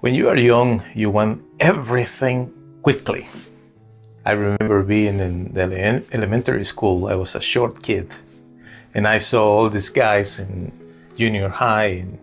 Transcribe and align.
When 0.00 0.14
you 0.14 0.28
are 0.28 0.36
young, 0.36 0.82
you 0.94 1.08
want 1.08 1.42
everything 1.58 2.52
quickly. 2.82 3.28
I 4.26 4.32
remember 4.32 4.82
being 4.82 5.20
in 5.20 5.54
the 5.54 6.04
elementary 6.12 6.66
school, 6.66 7.06
I 7.06 7.14
was 7.14 7.34
a 7.34 7.40
short 7.40 7.82
kid, 7.82 8.10
and 8.92 9.08
I 9.08 9.18
saw 9.18 9.42
all 9.48 9.70
these 9.70 9.88
guys 9.88 10.38
in 10.38 10.70
junior 11.16 11.48
high 11.48 12.04
and 12.04 12.18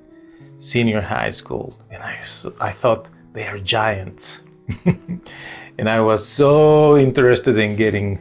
senior 0.60 1.02
high 1.02 1.32
school, 1.32 1.76
and 1.90 2.04
I, 2.04 2.20
I 2.62 2.72
thought 2.72 3.08
they 3.34 3.48
are 3.48 3.58
giants. 3.58 4.44
and 4.86 5.90
I 5.90 6.00
was 6.00 6.28
so 6.28 6.96
interested 6.96 7.58
in 7.58 7.76
getting 7.76 8.20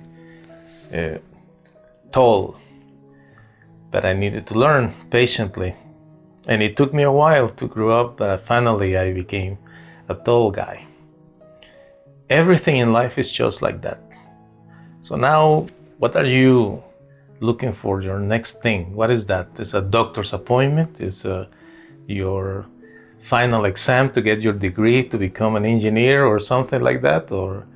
uh, 0.94 1.18
tall, 2.10 2.56
but 3.90 4.06
I 4.06 4.14
needed 4.14 4.46
to 4.46 4.54
learn 4.54 4.94
patiently. 5.10 5.76
And 6.46 6.62
it 6.62 6.76
took 6.76 6.92
me 6.92 7.04
a 7.04 7.12
while 7.12 7.48
to 7.48 7.68
grow 7.68 8.00
up, 8.00 8.16
but 8.16 8.40
finally 8.40 8.96
I 8.96 9.12
became 9.12 9.58
a 10.08 10.14
tall 10.14 10.50
guy. 10.50 10.84
Everything 12.28 12.78
in 12.78 12.92
life 12.92 13.18
is 13.18 13.30
just 13.30 13.62
like 13.62 13.80
that. 13.82 14.00
So 15.02 15.16
now, 15.16 15.66
what 15.98 16.16
are 16.16 16.26
you 16.26 16.82
looking 17.40 17.72
for 17.72 18.02
your 18.02 18.18
next 18.18 18.62
thing? 18.62 18.94
What 18.94 19.10
is 19.10 19.26
that? 19.26 19.48
Is 19.58 19.74
a 19.74 19.82
doctor's 19.82 20.32
appointment? 20.32 21.00
Is 21.00 21.24
uh, 21.24 21.46
your 22.06 22.66
final 23.20 23.64
exam 23.64 24.10
to 24.12 24.22
get 24.22 24.40
your 24.40 24.52
degree 24.52 25.04
to 25.08 25.18
become 25.18 25.54
an 25.54 25.64
engineer 25.64 26.24
or 26.26 26.40
something 26.40 26.80
like 26.80 27.02
that? 27.02 27.30
Or, 27.30 27.66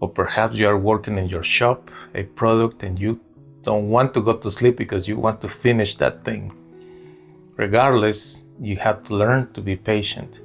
or 0.00 0.08
perhaps 0.10 0.56
you 0.58 0.68
are 0.68 0.78
working 0.78 1.16
in 1.16 1.28
your 1.28 1.42
shop, 1.42 1.90
a 2.14 2.24
product, 2.24 2.82
and 2.82 2.98
you 2.98 3.20
don't 3.62 3.88
want 3.88 4.12
to 4.12 4.20
go 4.20 4.34
to 4.34 4.50
sleep 4.50 4.76
because 4.76 5.08
you 5.08 5.16
want 5.16 5.40
to 5.40 5.48
finish 5.48 5.96
that 5.96 6.22
thing 6.24 6.52
regardless, 7.56 8.44
you 8.60 8.76
have 8.76 9.04
to 9.04 9.14
learn 9.14 9.52
to 9.52 9.60
be 9.60 9.76
patient. 9.76 10.40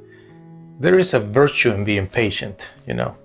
There 0.80 0.98
is 0.98 1.14
a 1.14 1.20
virtue 1.20 1.72
in 1.72 1.84
being 1.84 2.08
patient, 2.08 2.70
you 2.88 2.94
know. 2.94 3.16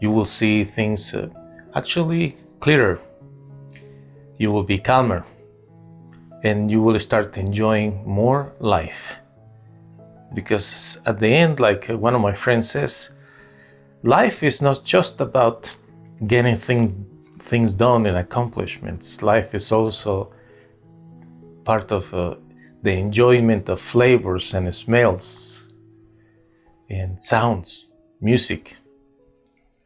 You 0.00 0.10
will 0.10 0.24
see 0.24 0.64
things 0.64 1.14
uh, 1.14 1.28
actually 1.74 2.36
clearer. 2.60 2.98
You 4.38 4.50
will 4.50 4.64
be 4.64 4.78
calmer. 4.78 5.24
And 6.42 6.70
you 6.70 6.82
will 6.82 6.98
start 7.00 7.38
enjoying 7.38 8.04
more 8.06 8.52
life. 8.58 9.16
Because 10.34 11.00
at 11.06 11.20
the 11.20 11.28
end, 11.28 11.60
like 11.60 11.86
one 11.86 12.14
of 12.14 12.20
my 12.20 12.34
friends 12.34 12.70
says, 12.70 13.10
life 14.02 14.42
is 14.42 14.60
not 14.60 14.84
just 14.84 15.20
about 15.20 15.74
getting 16.26 16.56
thing, 16.56 17.06
things 17.38 17.74
done 17.74 18.04
and 18.06 18.16
accomplishments. 18.18 19.22
Life 19.22 19.54
is 19.54 19.72
also 19.72 20.32
part 21.64 21.92
of 21.92 22.12
uh, 22.12 22.34
the 22.84 22.92
enjoyment 22.92 23.70
of 23.70 23.80
flavors 23.80 24.52
and 24.52 24.72
smells 24.74 25.72
and 26.90 27.18
sounds, 27.18 27.86
music, 28.20 28.76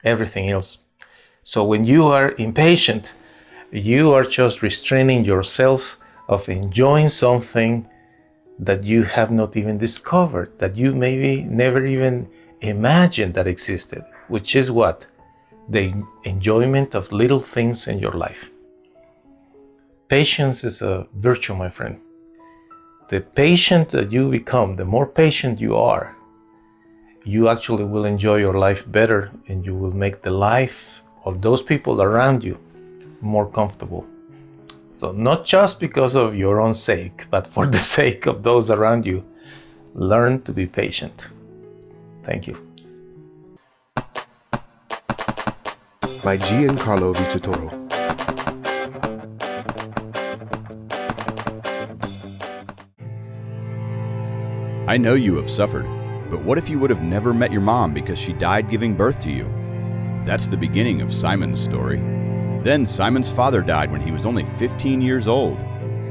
everything 0.02 0.50
else. 0.50 0.78
So 1.44 1.62
when 1.62 1.84
you 1.84 2.06
are 2.06 2.34
impatient, 2.38 3.12
you 3.70 4.12
are 4.12 4.24
just 4.24 4.62
restraining 4.62 5.24
yourself 5.24 5.96
of 6.28 6.48
enjoying 6.48 7.10
something 7.10 7.88
that 8.58 8.82
you 8.82 9.04
have 9.04 9.30
not 9.30 9.56
even 9.56 9.78
discovered, 9.78 10.58
that 10.58 10.74
you 10.76 10.92
maybe 10.92 11.44
never 11.44 11.86
even 11.86 12.28
imagined 12.62 13.34
that 13.34 13.46
existed, 13.46 14.04
which 14.26 14.56
is 14.56 14.72
what? 14.72 15.06
The 15.68 15.94
enjoyment 16.24 16.96
of 16.96 17.12
little 17.12 17.40
things 17.40 17.86
in 17.86 18.00
your 18.00 18.14
life. 18.26 18.50
Patience 20.08 20.64
is 20.64 20.82
a 20.82 21.06
virtue, 21.14 21.54
my 21.54 21.70
friend 21.70 22.00
the 23.08 23.20
patient 23.20 23.90
that 23.90 24.12
you 24.12 24.30
become, 24.30 24.76
the 24.76 24.84
more 24.84 25.06
patient 25.06 25.60
you 25.60 25.76
are, 25.76 26.14
you 27.24 27.48
actually 27.48 27.84
will 27.84 28.04
enjoy 28.04 28.36
your 28.36 28.54
life 28.54 28.84
better 28.90 29.30
and 29.48 29.64
you 29.64 29.74
will 29.74 29.92
make 29.92 30.22
the 30.22 30.30
life 30.30 31.02
of 31.24 31.42
those 31.42 31.62
people 31.62 32.02
around 32.02 32.44
you 32.44 32.58
more 33.20 33.46
comfortable. 33.46 34.06
So, 34.90 35.12
not 35.12 35.44
just 35.44 35.78
because 35.80 36.14
of 36.14 36.34
your 36.34 36.60
own 36.60 36.74
sake, 36.74 37.26
but 37.30 37.46
for 37.46 37.66
the 37.66 37.78
sake 37.98 38.26
of 38.26 38.42
those 38.42 38.70
around 38.70 39.06
you, 39.06 39.24
learn 39.94 40.42
to 40.42 40.52
be 40.52 40.66
patient. 40.66 41.26
Thank 42.24 42.46
you. 42.46 42.68
by 46.24 46.36
Giancarlo 46.36 47.14
Vitatoro. 47.14 47.87
I 54.88 54.96
know 54.96 55.12
you 55.12 55.36
have 55.36 55.50
suffered, 55.50 55.84
but 56.30 56.40
what 56.40 56.56
if 56.56 56.70
you 56.70 56.78
would 56.78 56.88
have 56.88 57.02
never 57.02 57.34
met 57.34 57.52
your 57.52 57.60
mom 57.60 57.92
because 57.92 58.18
she 58.18 58.32
died 58.32 58.70
giving 58.70 58.94
birth 58.94 59.20
to 59.20 59.30
you? 59.30 59.44
That's 60.24 60.46
the 60.46 60.56
beginning 60.56 61.02
of 61.02 61.12
Simon's 61.12 61.62
story. 61.62 61.98
Then 62.64 62.86
Simon's 62.86 63.28
father 63.28 63.60
died 63.60 63.92
when 63.92 64.00
he 64.00 64.10
was 64.10 64.24
only 64.24 64.46
15 64.56 65.02
years 65.02 65.28
old. 65.28 65.58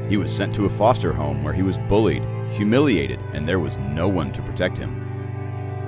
He 0.08 0.16
was 0.16 0.32
sent 0.32 0.54
to 0.54 0.66
a 0.66 0.70
foster 0.70 1.12
home 1.12 1.42
where 1.42 1.52
he 1.52 1.62
was 1.62 1.76
bullied, 1.88 2.22
humiliated, 2.52 3.18
and 3.32 3.48
there 3.48 3.58
was 3.58 3.76
no 3.78 4.06
one 4.06 4.32
to 4.32 4.42
protect 4.42 4.78
him. 4.78 4.94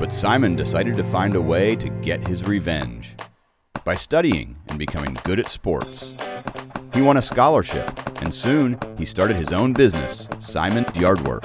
But 0.00 0.12
Simon 0.12 0.56
decided 0.56 0.96
to 0.96 1.04
find 1.04 1.36
a 1.36 1.40
way 1.40 1.76
to 1.76 1.90
get 2.02 2.26
his 2.26 2.42
revenge 2.42 3.14
by 3.84 3.94
studying 3.94 4.56
and 4.68 4.80
becoming 4.80 5.16
good 5.22 5.38
at 5.38 5.48
sports. 5.48 6.16
He 6.92 7.02
won 7.02 7.18
a 7.18 7.22
scholarship, 7.22 7.88
and 8.20 8.34
soon 8.34 8.80
he 8.98 9.06
started 9.06 9.36
his 9.36 9.52
own 9.52 9.74
business, 9.74 10.28
Simon's 10.40 10.96
Yardwork. 10.96 11.44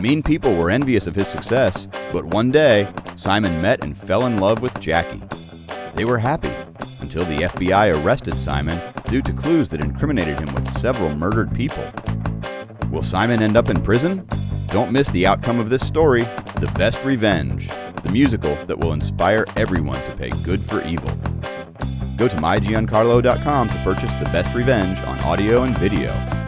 Mean 0.00 0.22
people 0.22 0.54
were 0.54 0.70
envious 0.70 1.06
of 1.06 1.14
his 1.14 1.28
success, 1.28 1.86
but 2.10 2.24
one 2.24 2.50
day, 2.50 2.88
Simon 3.16 3.60
met 3.60 3.84
and 3.84 3.94
fell 3.94 4.24
in 4.24 4.38
love 4.38 4.62
with 4.62 4.80
Jackie. 4.80 5.22
They 5.94 6.06
were 6.06 6.16
happy 6.16 6.52
until 7.02 7.26
the 7.26 7.44
FBI 7.44 8.02
arrested 8.02 8.38
Simon 8.38 8.80
due 9.04 9.20
to 9.20 9.32
clues 9.34 9.68
that 9.68 9.84
incriminated 9.84 10.40
him 10.40 10.54
with 10.54 10.72
several 10.78 11.14
murdered 11.18 11.54
people. 11.54 11.84
Will 12.90 13.02
Simon 13.02 13.42
end 13.42 13.58
up 13.58 13.68
in 13.68 13.82
prison? 13.82 14.26
Don't 14.68 14.90
miss 14.90 15.10
the 15.10 15.26
outcome 15.26 15.60
of 15.60 15.68
this 15.68 15.86
story 15.86 16.22
The 16.22 16.72
Best 16.76 17.04
Revenge, 17.04 17.68
the 18.02 18.10
musical 18.10 18.54
that 18.64 18.78
will 18.78 18.94
inspire 18.94 19.44
everyone 19.56 20.02
to 20.04 20.16
pay 20.16 20.30
good 20.44 20.62
for 20.62 20.82
evil. 20.86 21.14
Go 22.16 22.26
to 22.26 22.36
mygiancarlo.com 22.36 23.68
to 23.68 23.82
purchase 23.84 24.14
The 24.14 24.30
Best 24.32 24.54
Revenge 24.54 24.98
on 25.00 25.20
audio 25.20 25.62
and 25.64 25.76
video. 25.76 26.39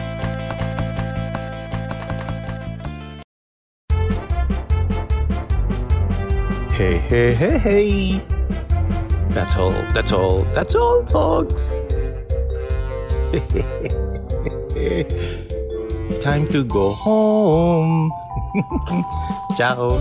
Hey, 6.83 6.97
hey, 6.97 7.33
hey, 7.33 7.57
hey. 7.59 8.21
That's 9.29 9.55
all, 9.55 9.71
that's 9.93 10.11
all, 10.11 10.43
that's 10.53 10.75
all, 10.75 11.05
folks. 11.05 11.85
Time 16.21 16.45
to 16.49 16.65
go 16.65 16.91
home. 16.91 18.11
Ciao. 19.55 19.97